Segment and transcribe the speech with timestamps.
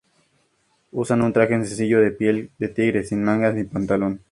[0.91, 4.19] Usa un traje sencillo de piel de tigre, sin mangas ni pantalón.